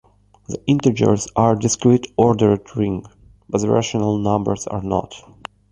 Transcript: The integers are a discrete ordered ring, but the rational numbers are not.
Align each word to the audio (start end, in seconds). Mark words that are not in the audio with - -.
The 0.47 0.59
integers 0.65 1.27
are 1.35 1.53
a 1.55 1.59
discrete 1.59 2.11
ordered 2.17 2.75
ring, 2.75 3.05
but 3.47 3.61
the 3.61 3.69
rational 3.69 4.17
numbers 4.17 4.65
are 4.65 4.81
not. 4.81 5.13